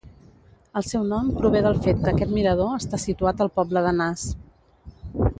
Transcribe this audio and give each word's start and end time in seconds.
El 0.79 0.85
seu 0.91 1.03
nom 1.11 1.27
prové 1.41 1.59
del 1.65 1.75
fet 1.87 2.01
que 2.05 2.09
aquest 2.13 2.33
mirador 2.37 2.71
està 2.77 2.99
situat 3.03 3.43
al 3.47 3.51
poble 3.59 3.85
de 3.89 3.93
Nas. 3.99 4.25